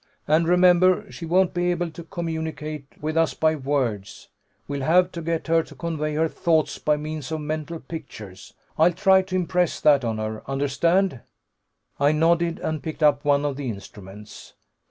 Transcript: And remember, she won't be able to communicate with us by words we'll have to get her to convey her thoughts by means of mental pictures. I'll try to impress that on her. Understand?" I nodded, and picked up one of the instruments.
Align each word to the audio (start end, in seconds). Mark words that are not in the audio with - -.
And 0.27 0.47
remember, 0.47 1.11
she 1.11 1.27
won't 1.27 1.53
be 1.53 1.69
able 1.69 1.91
to 1.91 2.03
communicate 2.03 2.87
with 3.01 3.15
us 3.15 3.35
by 3.35 3.53
words 3.53 4.29
we'll 4.67 4.81
have 4.81 5.11
to 5.11 5.21
get 5.21 5.45
her 5.45 5.61
to 5.61 5.75
convey 5.75 6.15
her 6.15 6.27
thoughts 6.27 6.79
by 6.79 6.97
means 6.97 7.31
of 7.31 7.41
mental 7.41 7.79
pictures. 7.79 8.55
I'll 8.79 8.93
try 8.93 9.21
to 9.21 9.35
impress 9.35 9.79
that 9.81 10.03
on 10.03 10.17
her. 10.17 10.41
Understand?" 10.49 11.19
I 11.99 12.13
nodded, 12.13 12.57
and 12.61 12.81
picked 12.81 13.03
up 13.03 13.23
one 13.23 13.45
of 13.45 13.57
the 13.57 13.69
instruments. 13.69 14.53